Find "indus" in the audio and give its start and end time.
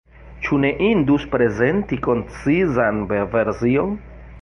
0.85-1.27